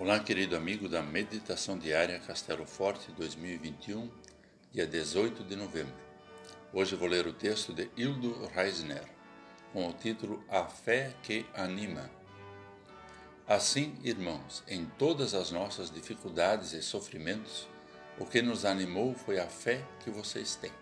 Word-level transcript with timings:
Olá, 0.00 0.20
querido 0.20 0.54
amigo 0.56 0.88
da 0.88 1.02
Meditação 1.02 1.76
Diária 1.76 2.20
Castelo 2.20 2.64
Forte 2.64 3.10
2021, 3.16 4.08
dia 4.70 4.86
18 4.86 5.42
de 5.42 5.56
novembro. 5.56 5.92
Hoje 6.72 6.94
vou 6.94 7.08
ler 7.08 7.26
o 7.26 7.32
texto 7.32 7.72
de 7.72 7.90
Hildo 7.96 8.46
Reisner, 8.54 9.02
com 9.72 9.88
o 9.88 9.92
título 9.92 10.44
A 10.48 10.66
Fé 10.66 11.12
que 11.24 11.44
Anima. 11.52 12.08
Assim, 13.44 13.98
irmãos, 14.04 14.62
em 14.68 14.86
todas 14.86 15.34
as 15.34 15.50
nossas 15.50 15.90
dificuldades 15.90 16.74
e 16.74 16.80
sofrimentos, 16.80 17.66
o 18.20 18.24
que 18.24 18.40
nos 18.40 18.64
animou 18.64 19.14
foi 19.14 19.40
a 19.40 19.48
fé 19.48 19.84
que 20.04 20.10
vocês 20.10 20.54
têm. 20.54 20.72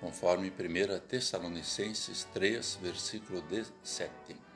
Conforme 0.00 0.48
1 0.48 1.00
Tessalonicenses 1.08 2.22
3, 2.32 2.78
versículo 2.80 3.42
17. 3.42 4.46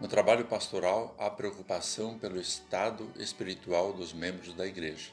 No 0.00 0.06
trabalho 0.06 0.44
pastoral, 0.44 1.12
há 1.18 1.28
preocupação 1.28 2.16
pelo 2.16 2.40
estado 2.40 3.10
espiritual 3.16 3.92
dos 3.92 4.12
membros 4.12 4.54
da 4.54 4.64
Igreja. 4.64 5.10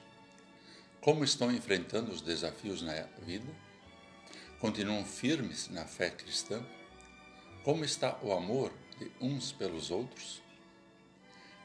Como 1.02 1.24
estão 1.24 1.52
enfrentando 1.52 2.12
os 2.12 2.22
desafios 2.22 2.84
na 2.84 2.94
vida? 3.24 3.52
Continuam 4.60 5.04
firmes 5.04 5.70
na 5.70 5.86
fé 5.86 6.12
cristã? 6.12 6.64
Como 7.64 7.84
está 7.84 8.20
o 8.22 8.32
amor 8.32 8.72
de 9.00 9.12
uns 9.20 9.52
pelos 9.52 9.90
outros? 9.90 10.40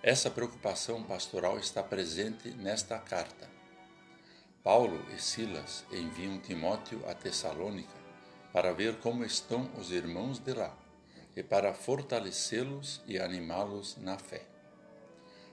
Essa 0.03 0.31
preocupação 0.31 1.03
pastoral 1.03 1.59
está 1.59 1.83
presente 1.83 2.49
nesta 2.53 2.99
carta. 2.99 3.51
Paulo 4.65 5.05
e 5.15 5.21
Silas 5.21 5.85
enviam 5.93 6.39
Timóteo 6.39 7.07
a 7.07 7.15
Tessalônica 7.15 7.93
para 8.51 8.73
ver 8.73 8.97
como 8.97 9.27
estão 9.27 9.71
os 9.79 9.91
irmãos 9.91 10.39
de 10.39 10.55
lá 10.55 10.75
e 11.37 11.43
para 11.43 11.73
fortalecê-los 11.73 13.03
e 13.07 13.19
animá-los 13.19 13.97
na 13.99 14.19
fé. 14.19 14.43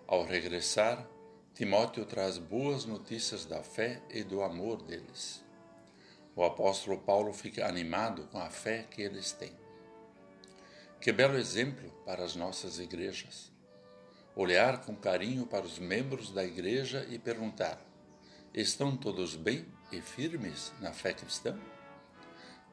Ao 0.07 0.23
regressar, 0.23 1.07
Timóteo 1.53 2.05
traz 2.05 2.37
boas 2.37 2.85
notícias 2.85 3.45
da 3.45 3.63
fé 3.63 4.01
e 4.09 4.23
do 4.23 4.41
amor 4.43 4.81
deles. 4.81 5.43
O 6.35 6.43
apóstolo 6.43 6.99
Paulo 6.99 7.33
fica 7.33 7.67
animado 7.67 8.27
com 8.31 8.39
a 8.39 8.49
fé 8.49 8.83
que 8.83 9.01
eles 9.01 9.31
têm. 9.31 9.55
Que 11.01 11.11
belo 11.11 11.37
exemplo 11.37 11.89
para 12.05 12.23
as 12.23 12.35
nossas 12.35 12.79
igrejas! 12.79 13.51
Olhar 14.35 14.85
com 14.85 14.95
carinho 14.95 15.47
para 15.47 15.65
os 15.65 15.79
membros 15.79 16.31
da 16.31 16.43
igreja 16.43 17.07
e 17.09 17.17
perguntar: 17.17 17.81
estão 18.53 18.95
todos 18.95 19.35
bem 19.35 19.65
e 19.91 19.99
firmes 19.99 20.71
na 20.79 20.91
fé 20.91 21.11
cristã? 21.11 21.59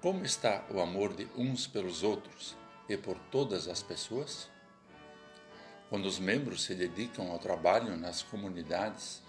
Como 0.03 0.25
está 0.25 0.67
o 0.71 0.79
amor 0.79 1.15
de 1.15 1.27
uns 1.35 1.67
pelos 1.67 2.03
outros? 2.03 2.55
E 2.89 2.97
por 2.97 3.19
todas 3.31 3.69
as 3.69 3.83
pessoas? 3.83 4.49
Quando 5.89 6.07
os 6.07 6.19
membros 6.19 6.65
se 6.65 6.75
dedicam 6.75 7.31
ao 7.31 7.39
trabalho 7.39 7.97
nas 7.97 8.23
comunidades, 8.23 9.23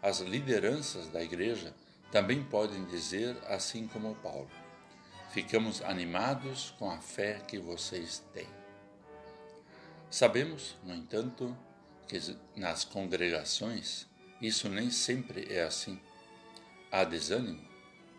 as 0.00 0.20
lideranças 0.20 1.08
da 1.08 1.22
igreja 1.22 1.74
também 2.10 2.42
podem 2.44 2.84
dizer, 2.86 3.36
assim 3.48 3.86
como 3.88 4.14
Paulo: 4.16 4.50
ficamos 5.30 5.82
animados 5.82 6.74
com 6.78 6.90
a 6.90 7.00
fé 7.00 7.40
que 7.46 7.58
vocês 7.58 8.22
têm. 8.32 8.48
Sabemos, 10.10 10.76
no 10.84 10.94
entanto, 10.94 11.56
que 12.06 12.18
nas 12.54 12.84
congregações 12.84 14.06
isso 14.40 14.68
nem 14.68 14.90
sempre 14.90 15.46
é 15.50 15.62
assim. 15.62 15.98
Há 16.90 17.04
desânimo, 17.04 17.66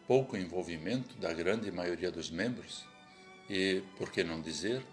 pouco 0.08 0.36
envolvimento 0.36 1.16
da 1.18 1.32
grande 1.32 1.72
maioria 1.72 2.10
dos 2.12 2.32
membros 2.32 2.92
e, 3.50 3.84
por 3.98 4.12
que 4.12 4.24
não 4.24 4.42
dizer, 4.42 4.84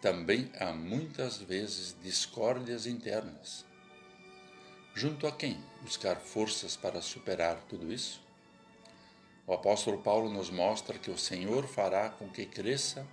também 0.00 0.50
há 0.58 0.72
muitas 0.72 1.38
vezes 1.38 1.94
discórdias 2.02 2.86
internas. 2.86 3.64
Junto 4.94 5.26
a 5.26 5.32
quem 5.32 5.62
buscar 5.82 6.16
forças 6.16 6.76
para 6.76 7.00
superar 7.00 7.60
tudo 7.68 7.92
isso? 7.92 8.22
O 9.46 9.52
apóstolo 9.52 9.98
Paulo 9.98 10.30
nos 10.30 10.50
mostra 10.50 10.98
que 10.98 11.10
o 11.10 11.18
Senhor 11.18 11.66
fará 11.66 12.08
com 12.08 12.28
que 12.28 12.46
cresça 12.46 13.06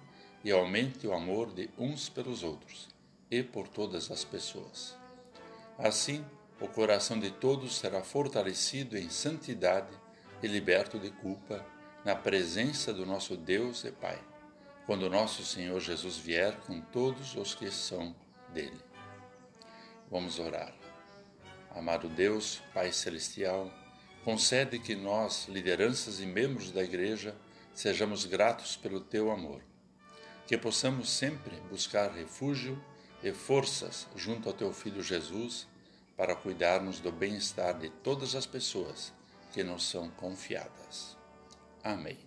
e 0.44 0.52
aumente 0.52 1.06
o 1.08 1.14
amor 1.14 1.52
de 1.52 1.70
uns 1.78 2.10
pelos 2.10 2.44
outros 2.44 2.88
e 3.30 3.44
por 3.44 3.68
todas 3.68 4.10
as 4.12 4.24
pessoas. 4.24 4.96
Assim, 5.78 6.24
o 6.62 6.68
coração 6.68 7.20
de 7.20 7.32
todos 7.32 7.78
será 7.78 8.02
fortalecido 8.02 8.98
em 8.98 9.10
santidade 9.10 9.94
e 10.42 10.48
liberto 10.48 10.98
de 11.00 11.12
culpa 11.12 11.66
na 12.06 12.16
presença 12.16 12.94
do 12.94 13.06
nosso 13.06 13.36
Deus 13.36 13.84
e 13.84 13.92
Pai 13.92 14.20
quando 14.88 15.09
nosso 15.09 15.46
Senhor 15.46 15.81
Jesus 15.81 16.18
vier 16.18 16.56
com 16.62 16.80
todos 16.80 17.36
os 17.36 17.53
que 17.53 17.70
são 17.70 18.16
dele. 18.53 18.80
Vamos 20.09 20.40
orar. 20.40 20.74
Amado 21.75 22.08
Deus, 22.08 22.62
Pai 22.74 22.94
Celestial, 22.94 23.70
concede 24.24 24.80
que 24.80 24.96
nós, 24.96 25.46
lideranças 25.50 26.22
e 26.22 26.25
membros 26.25 26.72
da 26.72 26.81
Igreja, 26.81 27.36
sejamos 27.74 28.25
gratos 28.25 28.78
pelo 28.78 29.02
teu 29.02 29.30
amor, 29.30 29.62
que 30.48 30.58
possamos 30.58 31.09
sempre 31.09 31.58
buscar 31.69 32.09
refúgio 32.09 32.81
e 33.22 33.34
forças 33.34 34.08
junto 34.16 34.48
ao 34.48 34.56
teu 34.56 34.72
Filho 34.72 35.04
Jesus 35.04 35.68
para 36.16 36.34
cuidarmos 36.34 37.00
do 37.00 37.12
bem-estar 37.12 37.78
de 37.78 37.90
todas 37.90 38.36
as 38.36 38.46
pessoas 38.46 39.14
que 39.52 39.64
nos 39.64 39.88
são 39.88 40.09
confiadas. 40.12 41.18
Amém. 41.84 42.27